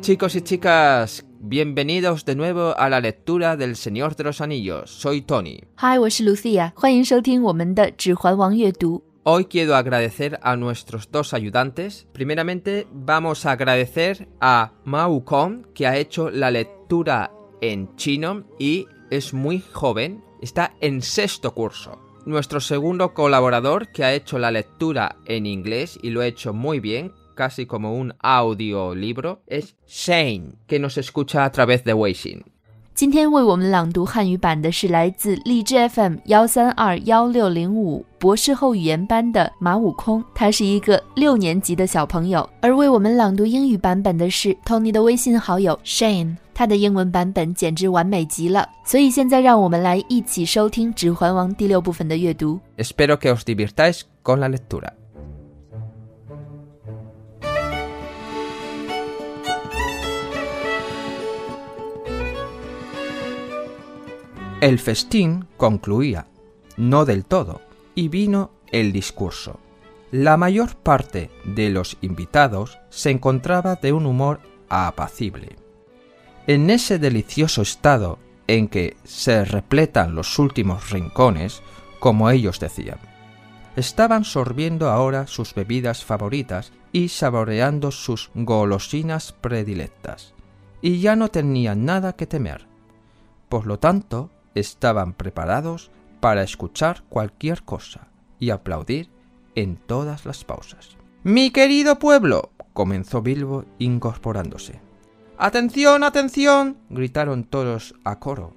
[0.00, 4.90] Chicos y chicas, bienvenidos de nuevo a la lectura del Señor de los Anillos.
[4.90, 5.60] Soy Tony.
[5.80, 9.02] Hi，我是 Lucia，欢迎收听我们的《指环王》阅读。
[9.24, 12.06] Hoy quiero agradecer a nuestros dos ayudantes.
[12.12, 18.86] Primeramente, vamos a agradecer a Mao Kong, que ha hecho la lectura en chino y
[19.10, 21.98] es muy joven, está en sexto curso.
[22.24, 26.78] Nuestro segundo colaborador, que ha hecho la lectura en inglés y lo ha hecho muy
[26.78, 32.42] bien, casi como un audiolibro, es Shane, que nos escucha a través de Weixin.
[32.94, 42.48] 今天为我们朗读汉语版的是来自荔枝 FM 幺三二幺六零五博士后语言班的马悟空，他是一个六年级的小朋友。
[42.62, 48.66] 而为我们朗读英语版本的是 Tony 的微信好友 Shane，他的英文版本简直完美极了。
[48.82, 52.58] 所以现在让我们来一起收听《指环王》第六部分的阅读。
[52.78, 54.88] Espero que os divirtáis con la lectura.
[64.61, 66.27] El festín concluía,
[66.77, 67.61] no del todo,
[67.95, 69.59] y vino el discurso.
[70.11, 74.39] La mayor parte de los invitados se encontraba de un humor
[74.69, 75.55] apacible.
[76.45, 81.63] En ese delicioso estado en que se repletan los últimos rincones,
[81.99, 82.99] como ellos decían.
[83.75, 90.35] Estaban sorbiendo ahora sus bebidas favoritas y saboreando sus golosinas predilectas,
[90.83, 92.67] y ya no tenían nada que temer.
[93.49, 98.07] Por lo tanto, estaban preparados para escuchar cualquier cosa
[98.39, 99.09] y aplaudir
[99.55, 100.97] en todas las pausas.
[101.23, 104.79] Mi querido pueblo, comenzó Bilbo incorporándose.
[105.37, 108.53] Atención, atención, gritaron todos a coro,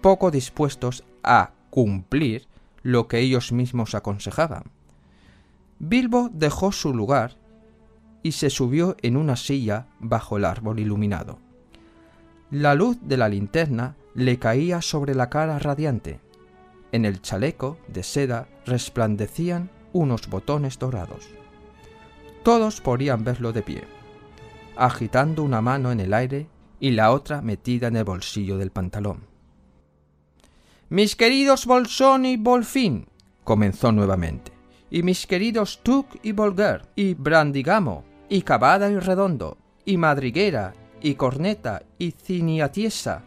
[0.00, 2.46] poco dispuestos a cumplir
[2.82, 4.64] lo que ellos mismos aconsejaban.
[5.78, 7.36] Bilbo dejó su lugar
[8.22, 11.38] y se subió en una silla bajo el árbol iluminado.
[12.50, 16.20] La luz de la linterna le caía sobre la cara radiante.
[16.90, 21.28] En el chaleco de seda resplandecían unos botones dorados.
[22.42, 23.84] Todos podían verlo de pie,
[24.76, 26.48] agitando una mano en el aire
[26.80, 29.24] y la otra metida en el bolsillo del pantalón.
[30.88, 33.08] Mis queridos Bolsón y Bolfín,
[33.44, 34.52] comenzó nuevamente,
[34.90, 40.72] y mis queridos Tuk y Bolger, y Brandigamo, y Cavada y Redondo, y Madriguera,
[41.02, 43.24] y Corneta, y Ciniatiesa,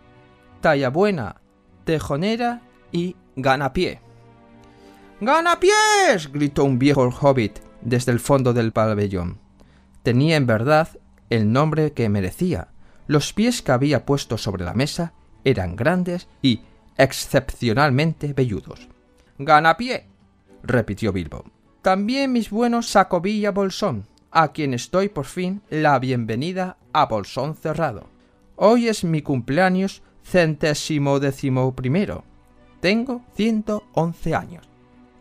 [0.61, 1.37] Tallabuena,
[1.85, 2.61] Tejonera
[2.91, 4.01] y Ganapié.
[5.21, 6.31] ¡Ganapiés!
[6.31, 9.39] gritó un viejo hobbit desde el fondo del pabellón.
[10.03, 10.89] Tenía en verdad
[11.29, 12.69] el nombre que merecía.
[13.07, 16.61] Los pies que había puesto sobre la mesa eran grandes y
[16.97, 18.87] excepcionalmente velludos.
[19.37, 20.07] Ganapié,
[20.63, 21.45] repitió Bilbo.
[21.81, 28.07] También mis buenos Sacovilla Bolsón, a quien estoy por fin la bienvenida a Bolsón Cerrado.
[28.57, 32.23] Hoy es mi cumpleaños centésimo décimo primero.
[32.79, 34.69] Tengo ciento once años.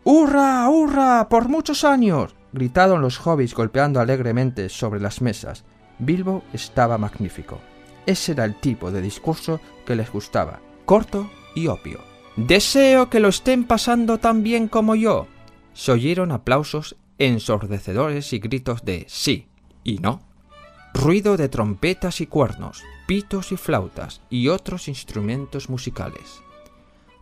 [0.03, 0.69] ¡Hurra!
[0.69, 1.27] ¡Hurra!
[1.29, 2.35] ¡Por muchos años!
[2.51, 5.65] gritaron los hobbits golpeando alegremente sobre las mesas.
[5.99, 7.59] Bilbo estaba magnífico.
[8.05, 11.99] Ese era el tipo de discurso que les gustaba, corto y obvio.
[12.37, 15.27] Deseo que lo estén pasando tan bien como yo.
[15.73, 19.49] Se oyeron aplausos ensordecedores y gritos de sí
[19.83, 20.21] y no.
[20.93, 26.43] Ruido de trompetas y cuernos, pitos y flautas y otros instrumentos musicales.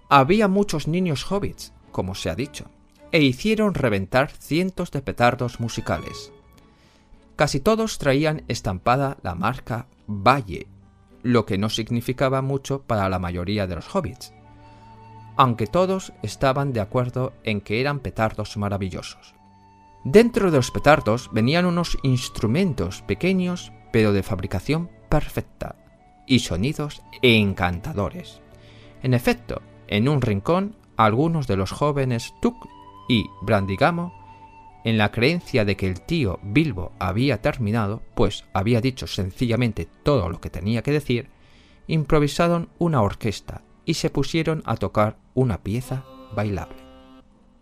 [0.10, 2.66] Había muchos niños hobbits, como se ha dicho,
[3.14, 6.34] e hicieron reventar cientos de petardos musicales.
[7.38, 10.68] Casi todos traían estampada la marca Valle,
[11.24, 14.34] lo que no significaba mucho para la mayoría de los hobbits,
[15.38, 19.36] aunque todos estaban de acuerdo en que eran petardos maravillosos.
[20.04, 25.76] Dentro de los petardos venían unos instrumentos pequeños pero de fabricación perfecta
[26.26, 28.42] y sonidos encantadores.
[29.02, 32.68] En efecto, en un rincón, algunos de los jóvenes Tuk
[33.08, 34.14] y Brandigamo,
[34.84, 40.30] en la creencia de que el tío Bilbo había terminado, pues había dicho sencillamente todo
[40.30, 41.30] lo que tenía que decir,
[41.88, 46.06] improvisaron una orquesta y se pusieron a tocar una pieza
[46.36, 46.78] bailable.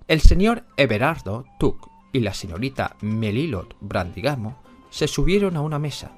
[0.07, 4.57] El señor Everardo Tuk y la señorita Melilot Brandigamo
[4.89, 6.11] se subieron a una mesa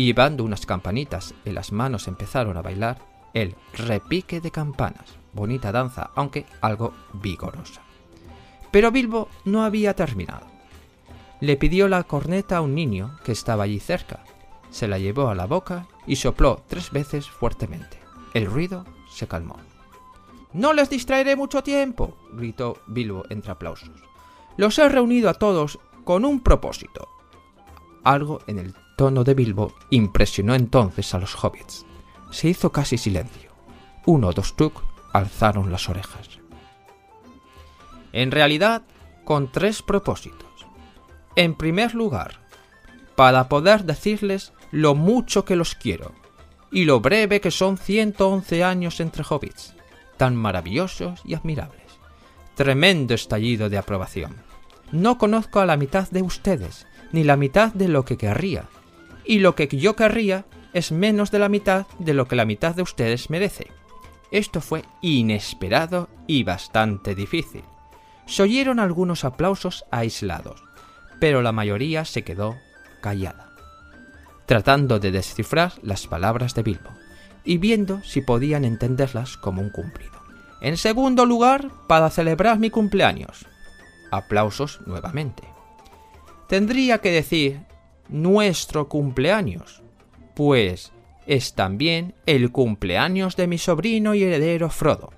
[0.00, 3.00] y llevando unas campanitas en las manos empezaron a bailar
[3.34, 7.82] el repique de campanas, bonita danza, aunque algo vigorosa.
[8.70, 10.46] Pero Bilbo no había terminado.
[11.42, 14.24] Le pidió la corneta a un niño que estaba allí cerca,
[14.70, 17.98] se la llevó a la boca y sopló tres veces fuertemente.
[18.32, 19.58] El ruido se calmó.
[20.54, 24.02] No les distraeré mucho tiempo, gritó Bilbo entre aplausos.
[24.56, 27.06] Los he reunido a todos con un propósito.
[28.02, 31.86] Algo en el tono de Bilbo impresionó entonces a los hobbits.
[32.30, 33.50] Se hizo casi silencio.
[34.04, 34.82] Uno o dos Tuk
[35.14, 36.38] alzaron las orejas.
[38.12, 38.82] En realidad,
[39.24, 40.50] con tres propósitos.
[41.34, 42.40] En primer lugar,
[43.16, 46.12] para poder decirles lo mucho que los quiero
[46.70, 49.74] y lo breve que son 111 años entre hobbits,
[50.18, 51.88] tan maravillosos y admirables.
[52.54, 54.36] Tremendo estallido de aprobación.
[54.92, 58.68] No conozco a la mitad de ustedes, ni la mitad de lo que querría,
[59.24, 62.74] y lo que yo querría es menos de la mitad de lo que la mitad
[62.74, 63.68] de ustedes merece.
[64.30, 67.64] Esto fue inesperado y bastante difícil.
[68.26, 70.62] Se oyeron algunos aplausos aislados,
[71.18, 72.56] pero la mayoría se quedó
[73.00, 73.52] callada,
[74.46, 76.90] tratando de descifrar las palabras de Bilbo
[77.44, 80.20] y viendo si podían entenderlas como un cumplido.
[80.60, 83.46] En segundo lugar, para celebrar mi cumpleaños.
[84.10, 85.42] Aplausos nuevamente.
[86.48, 87.62] Tendría que decir
[88.10, 89.82] nuestro cumpleaños,
[90.34, 90.92] pues
[91.26, 95.12] es también el cumpleaños de mi sobrino y heredero Frodo.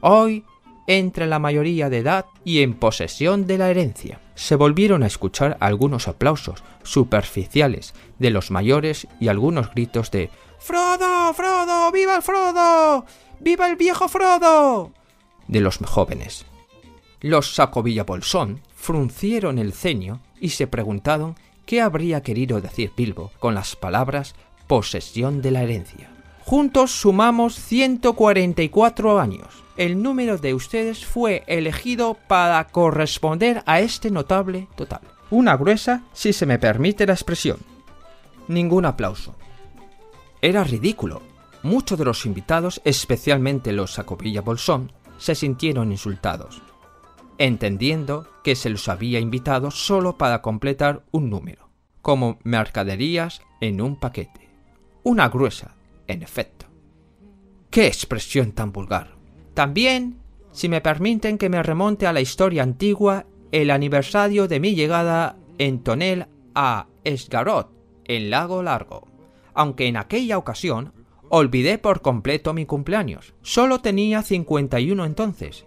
[0.00, 0.44] Hoy
[0.86, 4.20] entre la mayoría de edad y en posesión de la herencia.
[4.34, 11.32] Se volvieron a escuchar algunos aplausos superficiales de los mayores y algunos gritos de Frodo,
[11.32, 13.04] Frodo, viva el Frodo,
[13.38, 14.92] viva el viejo Frodo
[15.46, 16.46] de los jóvenes.
[17.20, 23.54] Los Sacovilla Bolsón fruncieron el ceño y se preguntaron qué habría querido decir Bilbo con
[23.54, 24.34] las palabras
[24.66, 26.10] posesión de la herencia.
[26.44, 29.46] Juntos sumamos 144 años.
[29.76, 35.00] El número de ustedes fue elegido para corresponder a este notable total.
[35.30, 37.58] Una gruesa, si se me permite la expresión.
[38.48, 39.36] Ningún aplauso.
[40.42, 41.22] Era ridículo.
[41.62, 46.62] Muchos de los invitados, especialmente los Sacopilla Bolsón, se sintieron insultados,
[47.40, 51.70] entendiendo que se los había invitado solo para completar un número,
[52.02, 54.50] como mercaderías en un paquete.
[55.04, 55.74] Una gruesa,
[56.06, 56.66] en efecto.
[57.70, 59.16] ¡Qué expresión tan vulgar!
[59.54, 60.18] También,
[60.52, 65.38] si me permiten que me remonte a la historia antigua, el aniversario de mi llegada
[65.56, 67.70] en Tonel a Esgarot,
[68.04, 69.08] en Lago Largo,
[69.54, 70.92] aunque en aquella ocasión
[71.30, 73.32] olvidé por completo mi cumpleaños.
[73.40, 75.64] Solo tenía 51 entonces,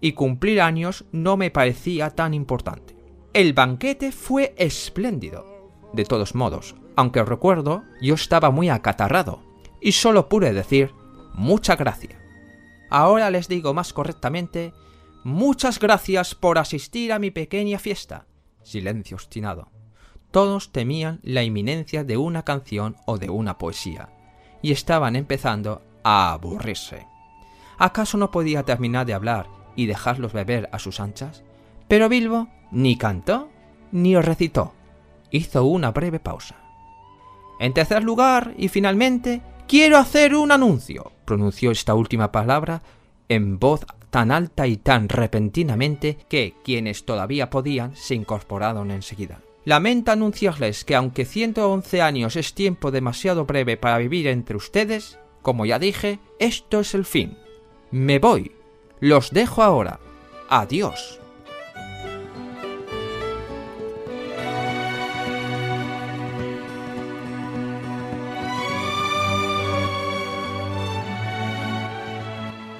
[0.00, 2.96] y cumplir años no me parecía tan importante.
[3.32, 5.46] El banquete fue espléndido.
[5.92, 9.42] De todos modos, aunque recuerdo, yo estaba muy acatarrado,
[9.80, 10.92] y solo pude decir
[11.34, 12.16] muchas gracias.
[12.90, 14.72] Ahora les digo más correctamente,
[15.24, 18.26] muchas gracias por asistir a mi pequeña fiesta.
[18.62, 19.70] Silencio obstinado.
[20.30, 24.10] Todos temían la inminencia de una canción o de una poesía,
[24.62, 27.06] y estaban empezando a aburrirse.
[27.78, 31.44] ¿Acaso no podía terminar de hablar y dejarlos beber a sus anchas?
[31.86, 33.48] Pero Bilbo ni cantó
[33.92, 34.74] ni recitó.
[35.30, 36.56] Hizo una breve pausa.
[37.60, 42.82] En tercer lugar, y finalmente, quiero hacer un anuncio, pronunció esta última palabra
[43.28, 49.40] en voz tan alta y tan repentinamente que quienes todavía podían se incorporaron enseguida.
[49.64, 55.66] Lamento anunciarles que aunque 111 años es tiempo demasiado breve para vivir entre ustedes, como
[55.66, 57.36] ya dije, esto es el fin.
[57.90, 58.57] Me voy.
[59.00, 59.98] Los dejo ahora.
[60.48, 61.18] Adiós.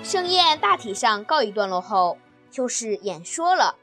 [0.02, 2.18] 盛宴大体上告一段落后，
[2.50, 3.76] 就是演说了。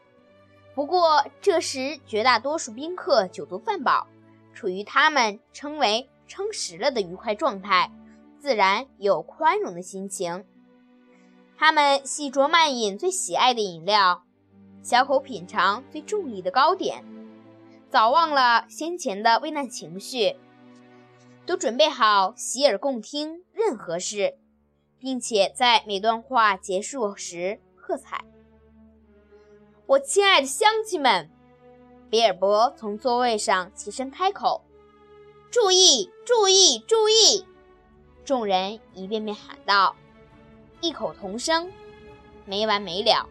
[0.74, 4.08] 不过这时绝大多数宾客酒足饭饱，
[4.54, 7.89] 处于他们称为撑实了的愉快状态，
[8.42, 10.44] 自然有宽容的心情。
[11.57, 14.24] 他们细酌慢饮最喜爱的饮料，
[14.81, 17.03] 小口品尝最中意的糕点，
[17.89, 20.35] 早忘了先前的危难情绪，
[21.45, 24.38] 都准备好洗耳恭听任何事。
[24.97, 28.24] 并且在每段话结束时喝彩。
[29.85, 31.29] 我亲爱的乡亲们，
[32.09, 34.63] 比尔博从座位上起身开口
[35.51, 37.45] ：“注意，注意，注意！”
[38.25, 39.95] 众人一遍遍喊道，
[40.82, 41.72] 异口同声，
[42.46, 43.29] 没完没了，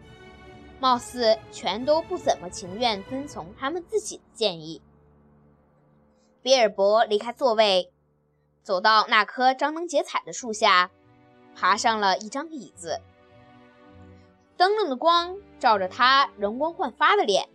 [0.79, 4.81] 貌似全都不怎么情愿遵从他们自己的建议。
[6.41, 7.91] 比尔博离开座位，
[8.61, 10.91] 走到那棵张灯结彩的树下。
[11.57, 12.99] 爬上了一张椅子，
[14.57, 17.47] 灯笼的光照着他容光焕发的脸，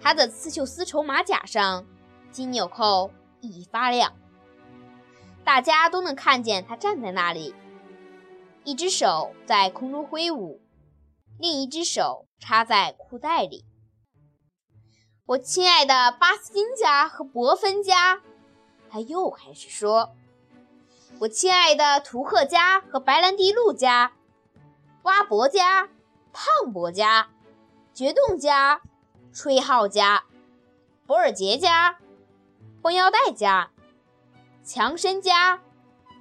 [0.00, 1.84] 他的刺绣丝绸马甲上
[2.30, 3.10] 金纽扣
[3.42, 4.16] 熠熠发亮，
[5.44, 7.54] 大家都能看见他站在那里，
[8.64, 10.60] 一只手在空中挥舞，
[11.38, 13.64] 另一只手插在裤袋里。
[15.26, 18.20] 我亲爱的巴斯丁家和伯芬家，
[18.90, 20.14] 他又开始说
[21.20, 24.12] ：“我亲爱的图克家和白兰地路家，
[25.02, 25.88] 挖博家、
[26.32, 27.30] 胖博家、
[27.94, 28.82] 决冻家、
[29.32, 30.24] 吹号家、
[31.06, 31.98] 博尔杰家、
[32.82, 33.70] 绷腰带家、
[34.64, 35.62] 强身家、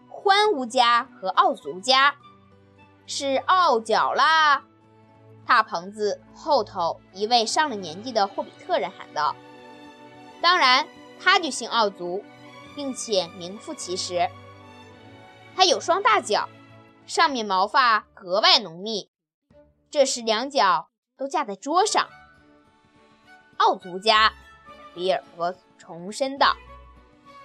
[0.08, 2.15] 欢屋家和奥族家，
[3.10, 4.63] 是傲脚啦！”
[5.46, 9.36] 大棚子后头一位上了年纪的霍比特人喊道
[10.39, 10.88] ：“当然，
[11.20, 12.24] 他就姓奥族。”
[12.75, 14.30] 并且名副其实，
[15.54, 16.48] 他有双大脚，
[17.06, 19.10] 上面毛发格外浓密，
[19.92, 20.88] 这时两脚
[21.18, 22.08] 都架在桌上。
[23.58, 24.32] 奥族家，
[24.94, 26.56] 比尔博重申道：“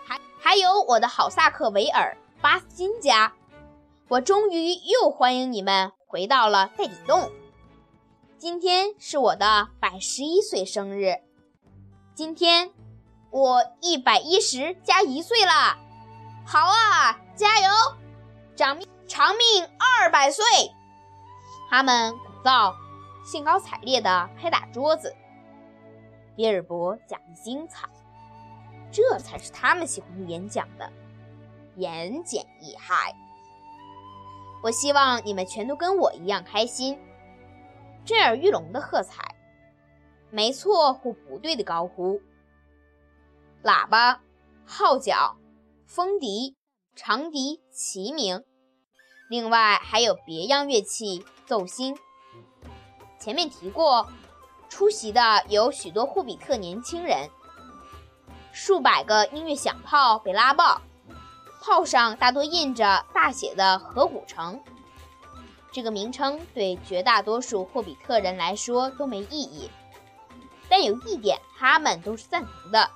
[0.06, 3.32] 还还有我的好萨克维尔巴斯金家，
[4.14, 7.32] 我终于又欢迎你们回到了袋底洞。
[8.38, 11.16] 今天是我的百十一岁生日，
[12.14, 12.70] 今天。”
[13.32, 15.76] 我一百一十加一岁啦，
[16.46, 17.68] 好啊，加油，
[18.54, 20.44] 长命长命二百岁！
[21.68, 22.72] 他们鼓噪，
[23.26, 25.12] 兴高采烈地拍打桌子。
[26.36, 27.88] 比尔博讲的精彩，
[28.92, 30.88] 这才是他们喜欢演讲的，
[31.74, 33.12] 言简意赅。
[34.64, 36.98] 我希望你们全都跟我一样开心。
[38.02, 39.22] 震耳欲聋的喝彩，
[40.30, 42.22] 没错或不对的高呼。
[43.62, 44.22] 喇叭、
[44.64, 45.36] 号角、
[45.84, 46.56] 风笛、
[46.96, 48.42] 长笛齐鸣，
[49.28, 51.94] 另外还有别样乐器奏兴。
[53.20, 54.08] 前面提过，
[54.70, 57.28] 出席的有许多霍比特年轻人。
[58.50, 60.80] 数百个音乐响炮被拉爆，
[61.64, 64.60] 炮上大多印着大写的“河谷城”。
[65.72, 69.70] 这个名称对绝大多数霍比特人来说都没意义，
[70.68, 72.90] 但有一点他们都是赞同的。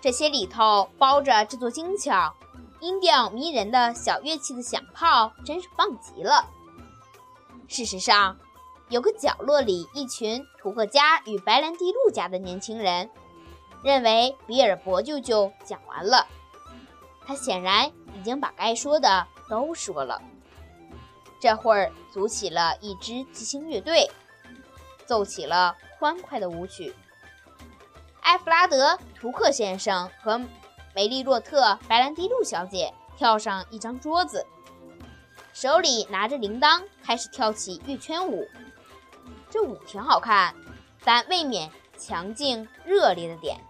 [0.00, 2.34] 这些里头包着这座精巧、
[2.80, 6.46] 音调迷人的小乐器的响炮，真是棒极了。
[7.68, 8.36] 事实上，
[8.88, 13.08] 有个角落里，一群图克家与白兰地路家的年轻人
[13.84, 16.26] 认为比尔博舅舅讲完了，
[17.26, 20.20] 他显然已经把该说的都说了。
[21.40, 24.10] 这会儿组起了一支即兴乐队，
[25.04, 26.94] 奏起了欢快的舞曲。
[28.22, 30.40] 埃弗拉德·图克先生和
[30.94, 34.46] 梅丽洛特·白兰蒂露小姐跳上一张桌子，
[35.52, 38.48] 手里拿着铃铛，开始跳起月圈舞。
[39.50, 40.54] 这舞挺好看，
[41.04, 43.60] 但未免强劲热烈的点。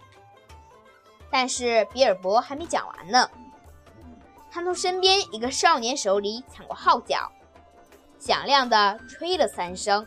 [1.30, 3.28] 但是比尔博还没讲完呢，
[4.54, 7.32] 他从身边一个少年手里抢过号角，
[8.20, 10.06] 响亮地吹了三声，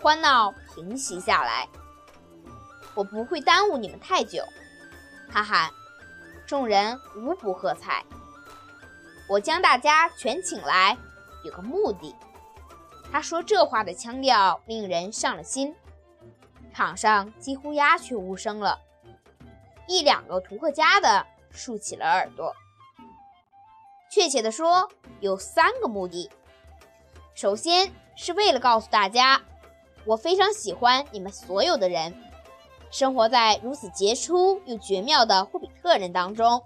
[0.00, 1.66] 欢闹平息下来。
[2.94, 4.44] 我不会耽误你们太久，
[5.28, 5.68] 他喊。
[6.46, 8.04] 众人无不喝彩。
[9.28, 10.96] 我将大家全请来，
[11.44, 12.14] 有个目的。
[13.10, 15.74] 他说这话的腔调令人上了心。
[16.72, 18.78] 场上几乎鸦雀无声了，
[19.88, 22.54] 一两个图克家的竖起了耳朵。
[24.10, 24.90] 确切地说，
[25.20, 26.28] 有三个目的。
[27.32, 29.40] 首先是为了告诉大家，
[30.04, 32.12] 我非常喜欢你们所有的人。
[32.90, 36.64] 生活在如此杰出又绝妙的霍比特人当中，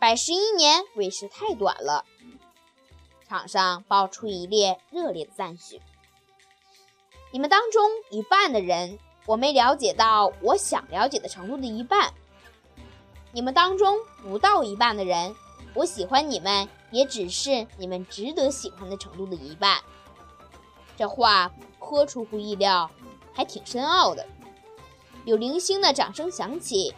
[0.00, 2.04] 百十一年为时太短了。
[3.28, 5.80] 场上爆出一列热烈的赞许。
[7.30, 12.10] 你们当中一半的人，我没了解到我想了解的程度的一半；
[13.30, 15.34] 你们当中不到一半的人，
[15.74, 19.80] 我喜欢你们也只是你们值得喜欢的程度的一半。
[20.96, 22.90] 这话颇出乎意料，
[23.32, 24.26] 还挺深奥的。
[25.24, 26.94] 有零星的掌声响起，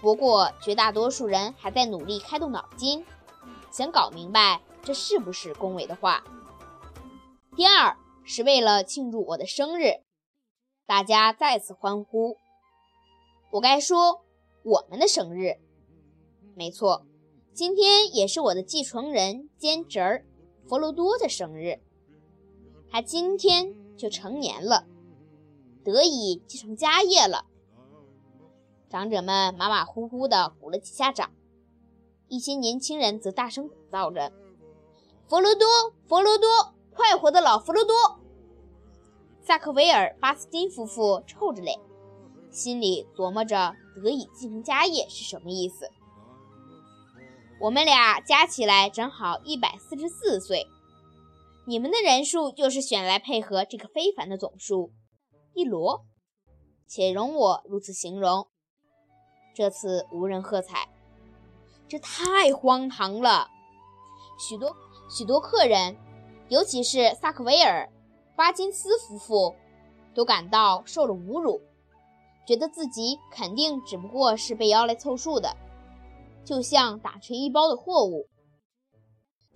[0.00, 3.04] 不过绝大多数人还在努力开动脑筋，
[3.70, 6.24] 想搞明白这是不是恭维的话。
[7.54, 10.00] 第二是为了庆祝我的生日，
[10.86, 12.36] 大家再次欢呼。
[13.52, 14.24] 我该说
[14.64, 15.58] 我们的生日，
[16.56, 17.06] 没错，
[17.54, 20.24] 今天也是我的继承人兼侄儿
[20.66, 21.80] 佛罗多的生日，
[22.90, 24.86] 他今天就成年了。
[25.84, 27.44] 得以继承家业了。
[28.88, 31.30] 长者们马马虎虎地鼓了几下掌，
[32.28, 34.32] 一些年轻人则大声鼓噪着
[35.28, 35.66] ：“佛罗多，
[36.06, 36.48] 佛罗多，
[36.94, 37.94] 快活的老佛罗多！”
[39.44, 41.78] 萨克维尔·巴斯丁夫妇臭着脸，
[42.50, 45.90] 心里琢磨着“得以继承家业”是什么意思。
[47.62, 50.66] 我们俩加起来正好一百四十四岁，
[51.64, 54.90] 你们的人数就是选来配合这个非凡的总数。
[55.54, 56.04] 一罗，
[56.88, 58.48] 且容我如此形容。
[59.54, 60.88] 这次无人喝彩，
[61.86, 63.46] 这太荒唐了。
[64.40, 64.74] 许多
[65.08, 65.96] 许多客人，
[66.48, 67.88] 尤其是萨克维尔、
[68.34, 69.54] 巴金斯夫妇，
[70.16, 71.60] 都感到受了侮辱，
[72.44, 75.56] 觉得自己肯定只不过是被邀来凑数的，
[76.44, 78.28] 就像打成一包的货物。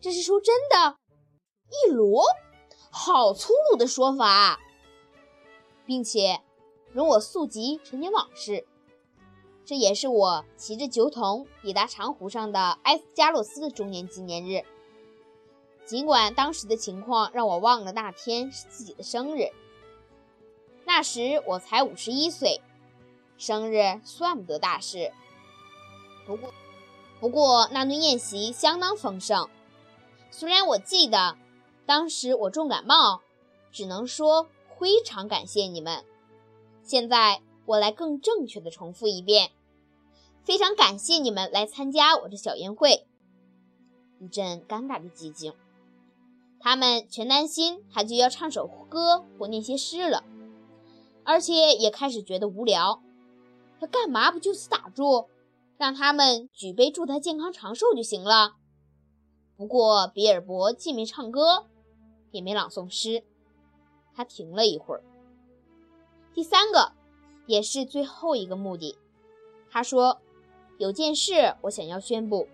[0.01, 0.99] 这是说真的，
[1.71, 2.25] 一罗，
[2.91, 4.61] 好粗鲁的说法，
[5.85, 6.41] 并且
[6.93, 8.67] 容我溯及陈年往事。
[9.65, 14.65] 这也是我骑着酒桶抵达长湖上的埃斯加洛斯的周年纪念日。
[15.85, 19.51] 尽管当时的情况让我忘了那天是自己的生日，
[20.85, 22.61] 那时我才五十一岁，
[23.39, 25.13] 生日算不得大事。
[26.27, 26.53] 不过，
[27.21, 29.49] 不过那顿宴席相当丰盛。
[30.31, 31.37] 虽然我记得
[31.87, 33.23] 当时我重感冒，
[33.73, 36.05] 只能说非常感谢你们。
[36.83, 39.51] 现在我来更正确的重复一遍。
[40.45, 43.07] 非常感谢你们来参加我这小宴会。
[44.21, 45.53] 一阵尴尬的寂静，
[46.61, 50.23] 他们全担心他就要唱首歌或念些诗了，
[51.25, 53.03] 而且也开始觉得无聊。
[53.81, 55.27] 他干嘛不就此打住，
[55.77, 58.57] 让他们举杯祝他健康长寿就行了？
[59.57, 61.67] 不过比尔博既没唱歌，
[62.31, 63.25] 也没朗诵诗，
[64.15, 65.03] 他停了一会儿。
[66.35, 66.93] 第三个，
[67.47, 68.99] 也是最后一个目的，
[69.71, 70.21] 他说。
[70.79, 72.49] 有件事我想要宣布。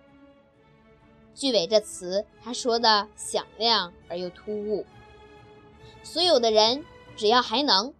[1.34, 4.86] 句尾这词他说的响亮而又突兀，
[6.04, 6.84] 所有的人
[7.16, 7.92] 只要还能，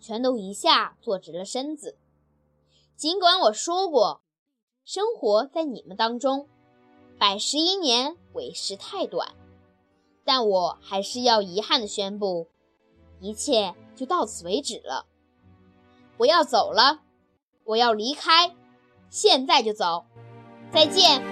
[0.00, 1.96] 全都一下坐直了身子。
[2.96, 4.21] 尽管我说过，
[4.84, 6.48] 生活在你们当中，
[7.16, 9.28] 百十一年为时太短，
[10.24, 12.48] 但我还是要遗憾地宣布，
[13.20, 15.06] 一切就到此为止了。
[16.18, 17.02] 我要走了，
[17.64, 18.56] 我要离开。
[19.08, 20.04] 现在就走，
[20.72, 21.22] 再见。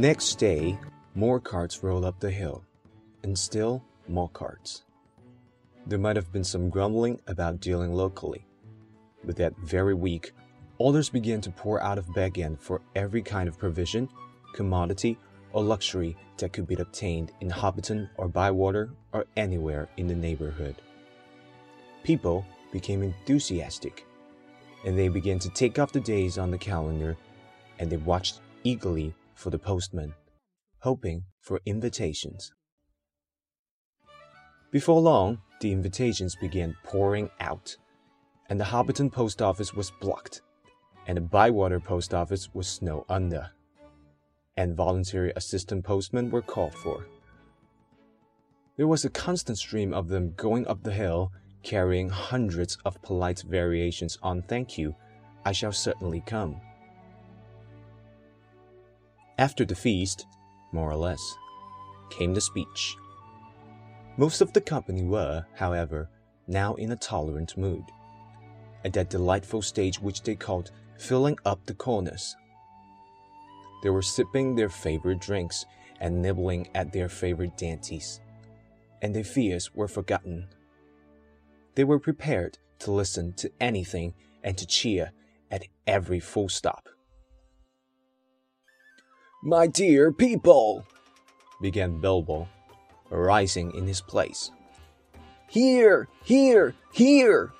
[0.00, 0.78] Next day,
[1.14, 2.64] more carts rolled up the hill,
[3.22, 4.84] and still more carts.
[5.86, 8.46] There might have been some grumbling about dealing locally,
[9.24, 10.32] but that very week
[10.78, 14.08] orders began to pour out of Bagan for every kind of provision,
[14.54, 15.18] commodity,
[15.52, 20.76] or luxury that could be obtained in Hobbiton or Bywater or anywhere in the neighborhood.
[22.04, 24.06] People became enthusiastic,
[24.86, 27.18] and they began to take off the days on the calendar,
[27.78, 30.14] and they watched eagerly for the postman,
[30.80, 32.52] hoping for invitations.
[34.70, 37.76] Before long, the invitations began pouring out,
[38.48, 40.42] and the Hobbiton post office was blocked
[41.06, 43.50] and the Bywater post office was snow under,
[44.56, 47.06] and voluntary assistant postmen were called for.
[48.76, 51.32] There was a constant stream of them going up the hill,
[51.64, 54.94] carrying hundreds of polite variations on thank you,
[55.44, 56.60] I shall certainly come.
[59.40, 60.26] After the feast,
[60.70, 61.38] more or less,
[62.10, 62.94] came the speech.
[64.18, 66.10] Most of the company were, however,
[66.46, 67.84] now in a tolerant mood.
[68.84, 72.36] At that delightful stage which they called filling up the corners.
[73.82, 75.64] They were sipping their favorite drinks
[76.00, 78.20] and nibbling at their favorite dainties,
[79.00, 80.48] and their fears were forgotten.
[81.76, 84.12] They were prepared to listen to anything
[84.44, 85.12] and to cheer
[85.50, 86.90] at every full stop.
[89.42, 90.84] My dear people,
[91.62, 92.46] began Bilbo,
[93.08, 94.50] rising in his place.
[95.48, 97.50] Here, here, here!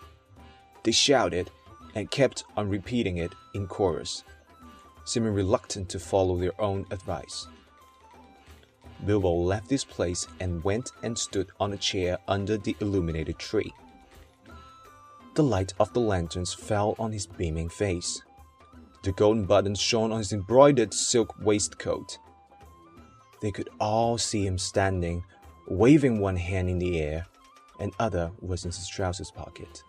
[0.82, 1.50] They shouted
[1.94, 4.24] and kept on repeating it in chorus,
[5.06, 7.46] seeming reluctant to follow their own advice.
[9.06, 13.72] Bilbo left his place and went and stood on a chair under the illuminated tree.
[15.32, 18.20] The light of the lanterns fell on his beaming face.
[19.02, 22.18] The golden buttons shone on his embroidered silk waistcoat.
[23.40, 25.24] They could all see him standing,
[25.66, 27.26] waving one hand in the air,
[27.78, 29.82] and other was in his trousers pocket.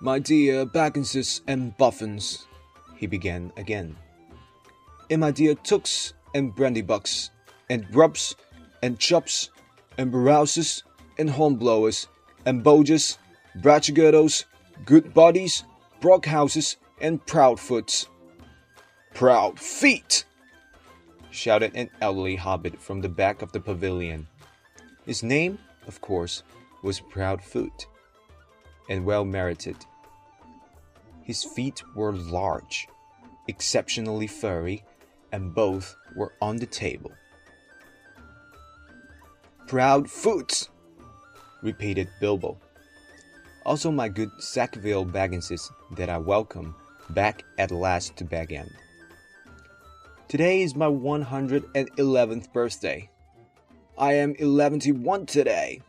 [0.00, 2.46] My dear Bagginses and Buffins,
[2.96, 3.96] he began again.
[5.10, 7.30] And my dear Tooks and Brandybucks,
[7.70, 8.36] and Grubs,
[8.82, 9.50] and Chops,
[9.96, 10.82] and Barouses,
[11.18, 12.08] and Hornblowers,
[12.44, 13.18] and Bolgers,
[13.58, 14.44] Bratchgirtles,
[14.84, 15.64] Good Bodies,
[16.00, 18.06] Brockhouses, and Proudfoots.
[19.12, 20.24] Proud feet!
[21.30, 24.26] shouted an elderly hobbit from the back of the pavilion.
[25.04, 26.42] His name, of course,
[26.82, 27.86] was Proudfoot,
[28.88, 29.76] and well merited
[31.22, 32.88] His feet were large,
[33.46, 34.84] exceptionally furry,
[35.32, 37.12] and both were on the table.
[39.66, 40.68] Proud foot,
[41.62, 42.58] repeated Bilbo.
[43.66, 46.74] Also, my good Sackville Bagginses that I welcome
[47.10, 48.70] back at last to Bag End.
[50.28, 53.10] Today is my 111th birthday.
[53.98, 55.82] I am 111 today.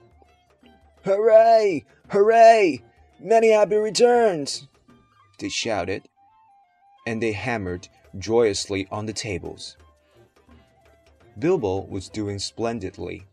[1.06, 1.86] Hooray!
[2.10, 2.84] Hooray!
[3.20, 4.68] Many happy returns!
[5.40, 6.10] They shouted,
[7.06, 7.88] and they hammered
[8.18, 9.78] joyously on the tables.
[11.40, 13.26] Bilbo was doing splendidly.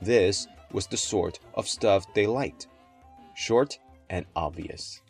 [0.00, 2.66] This was the sort of stuff they liked
[3.34, 3.78] short
[4.10, 5.00] and obvious.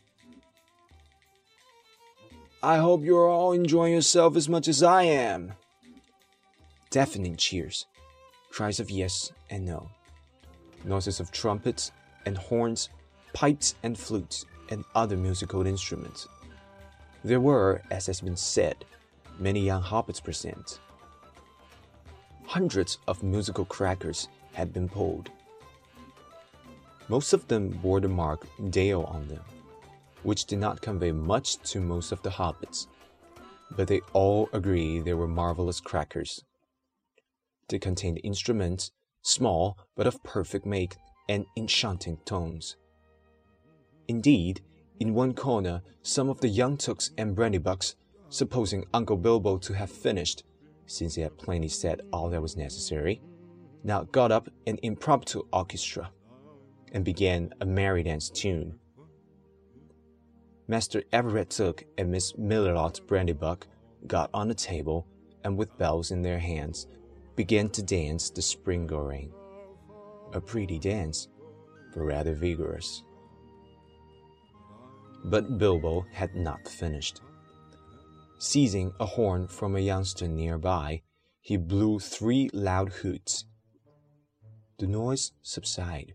[2.64, 5.54] I hope you're all enjoying yourself as much as I am.
[6.90, 7.86] Deafening cheers,
[8.50, 9.90] cries of yes and no,
[10.84, 11.90] noises of trumpets
[12.24, 12.88] and horns,
[13.32, 16.28] pipes and flutes, and other musical instruments.
[17.24, 18.84] There were, as has been said,
[19.40, 20.78] many young hobbits present.
[22.44, 25.32] Hundreds of musical crackers had been pulled.
[27.08, 29.42] Most of them bore the mark Dale on them
[30.22, 32.86] which did not convey much to most of the hobbits,
[33.76, 36.44] but they all agree they were marvelous crackers.
[37.68, 40.96] They contained instruments, small but of perfect make
[41.28, 42.76] and enchanting tones.
[44.08, 44.60] Indeed,
[45.00, 47.94] in one corner, some of the young tooks and brandybucks,
[48.28, 50.44] supposing Uncle Bilbo to have finished,
[50.86, 53.20] since he had plainly said all that was necessary,
[53.84, 56.10] now got up an impromptu orchestra
[56.92, 58.78] and began a merry dance tune
[60.68, 63.64] Master Everett Took and Miss Millilot Brandybuck
[64.06, 65.06] got on the table
[65.44, 66.86] and, with bells in their hands,
[67.36, 69.32] began to dance the spring going.
[70.32, 71.28] A pretty dance,
[71.92, 73.02] but rather vigorous.
[75.24, 77.20] But Bilbo had not finished.
[78.38, 81.02] Seizing a horn from a youngster nearby,
[81.40, 83.44] he blew three loud hoots.
[84.78, 86.14] The noise subsided.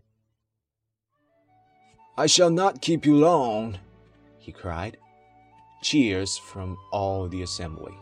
[2.16, 3.78] I shall not keep you long,
[4.48, 4.96] he cried.
[5.82, 7.92] Cheers from all the assembly.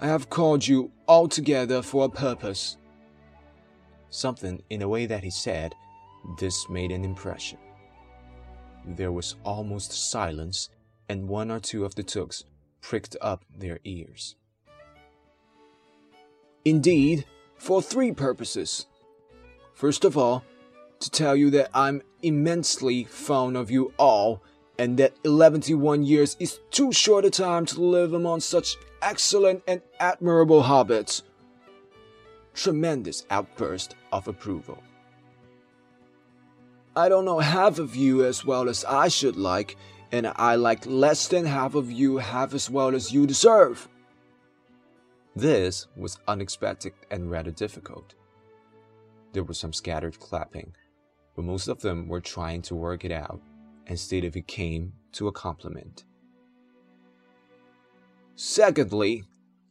[0.00, 2.78] I have called you all together for a purpose.
[4.08, 5.74] Something in the way that he said
[6.38, 7.58] this made an impression.
[8.86, 10.70] There was almost silence,
[11.10, 12.44] and one or two of the Tooks
[12.80, 14.34] pricked up their ears.
[16.64, 17.26] Indeed,
[17.58, 18.86] for three purposes.
[19.74, 20.42] First of all,
[21.00, 24.42] to tell you that I'm immensely fond of you all
[24.78, 29.80] and that 111 years is too short a time to live among such excellent and
[29.98, 31.22] admirable hobbits.
[32.54, 34.82] Tremendous outburst of approval.
[36.94, 39.76] I don't know half of you as well as I should like,
[40.12, 43.88] and I like less than half of you half as well as you deserve.
[45.34, 48.14] This was unexpected and rather difficult.
[49.34, 50.74] There was some scattered clapping,
[51.34, 53.42] but most of them were trying to work it out
[53.86, 56.04] and if it came to a compliment.
[58.34, 59.24] Secondly,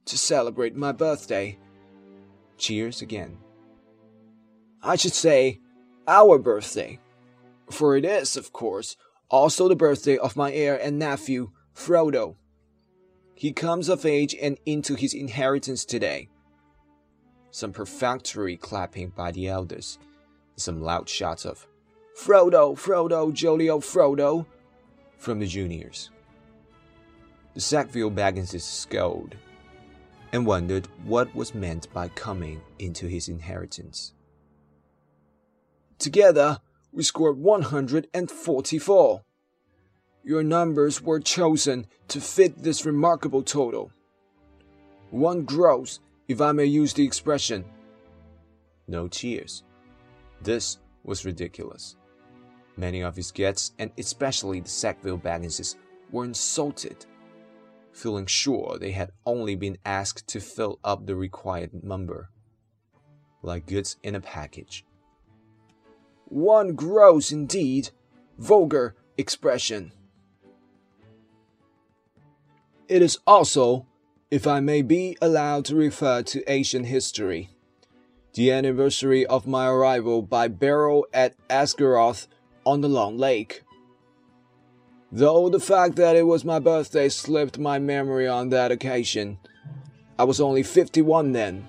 [0.06, 1.58] to celebrate my birthday.
[2.58, 3.38] Cheers again.
[4.82, 5.60] I should say,
[6.08, 6.99] our birthday.
[7.69, 8.95] For it is, of course,
[9.30, 12.36] also the birthday of my heir and nephew, Frodo.
[13.34, 16.30] He comes of age and into his inheritance today.
[17.51, 19.97] Some perfunctory clapping by the elders,
[20.56, 21.67] some loud shouts of
[22.17, 24.45] Frodo, Frodo, jolly old Frodo,
[25.17, 26.10] from the juniors.
[27.54, 29.36] The Sackville Bagginses scowled
[30.32, 34.13] and wondered what was meant by coming into his inheritance.
[35.99, 36.60] Together,
[36.91, 39.21] we scored 144.
[40.23, 43.91] Your numbers were chosen to fit this remarkable total.
[45.12, 47.63] One gross, if I may use the expression.
[48.88, 49.63] No cheers.
[50.41, 51.95] This was ridiculous.
[52.77, 55.75] Many of his guests, and especially the Sackville Bagginses,
[56.11, 57.05] were insulted,
[57.93, 62.29] feeling sure they had only been asked to fill up the required number,
[63.41, 64.85] like goods in a package.
[66.25, 67.89] One gross indeed,
[68.38, 69.93] vulgar expression.
[72.88, 73.88] It is also,
[74.29, 77.49] if I may be allowed to refer to ancient history,
[78.33, 82.27] the anniversary of my arrival by barrel at Osgiliath
[82.65, 83.62] on the Long Lake.
[85.12, 89.38] Though the fact that it was my birthday slipped my memory on that occasion,
[90.17, 91.67] I was only 51 then,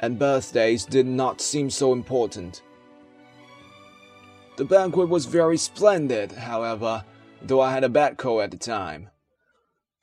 [0.00, 2.62] and birthdays did not seem so important.
[4.56, 7.04] The banquet was very splendid, however,
[7.40, 9.10] though I had a bad cold at the time.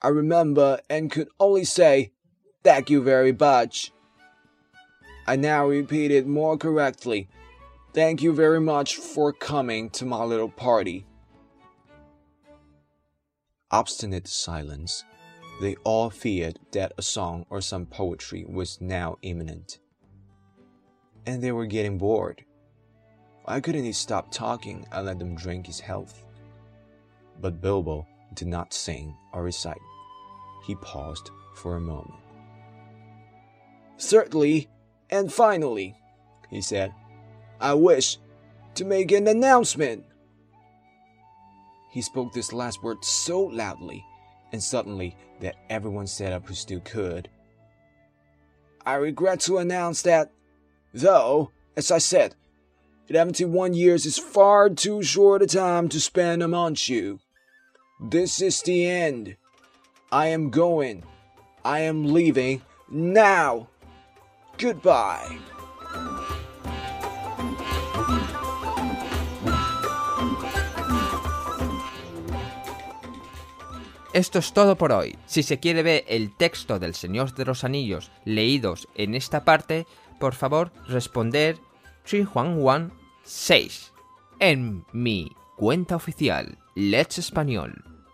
[0.01, 2.11] I remember and could only say,
[2.63, 3.91] Thank you very much.
[5.27, 7.27] I now repeat it more correctly.
[7.95, 11.05] Thank you very much for coming to my little party.
[13.71, 15.05] Obstinate silence.
[15.61, 19.79] They all feared that a song or some poetry was now imminent.
[21.25, 22.43] And they were getting bored.
[23.45, 26.25] Why couldn't he stop talking and let them drink his health?
[27.39, 29.79] But Bilbo did not sing or recite.
[30.65, 32.19] He paused for a moment.
[33.95, 34.67] Certainly,
[35.09, 35.95] and finally,
[36.49, 36.93] he said,
[37.59, 38.17] I wish
[38.75, 40.03] to make an announcement.
[41.91, 44.03] He spoke this last word so loudly
[44.51, 47.29] and suddenly that everyone sat up who still could.
[48.85, 50.31] I regret to announce that,
[50.93, 52.35] though, as I said,
[53.07, 57.19] 71 years is far too short a time to spend amongst you.
[57.99, 59.37] This is the end.
[60.11, 61.03] I am going.
[61.63, 63.69] I am leaving now.
[64.57, 65.37] Goodbye.
[74.14, 75.16] Esto es todo por hoy.
[75.26, 79.86] Si se quiere ver el texto del Señor de los Anillos leídos en esta parte,
[80.18, 81.58] por favor responder
[82.34, 82.92] Wan
[83.22, 83.92] 6
[84.40, 87.72] en mi cuenta oficial Let's Español。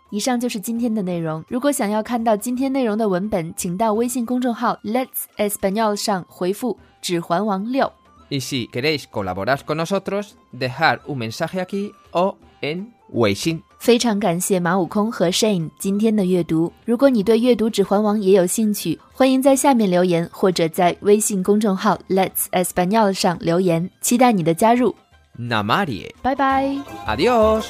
[0.09, 1.43] 以上就是今天的内容。
[1.49, 7.91] 如果想要看到今天内容的文本，请到微信公众号 Let's Español 上回复“指环王六”。
[8.29, 13.60] Y si queréis colaborar con nosotros, dejar un mensaje aquí o en 微信。
[13.78, 16.72] 非常感谢马悟空和 Shane 今天的阅读。
[16.84, 24.94] 如果你对阅读《指环王》也有兴趣，欢迎在下面留言，或者在微信公众号 Let's Español 上留言，期待你的加入。
[25.38, 27.64] Namarie，拜拜，Adiós。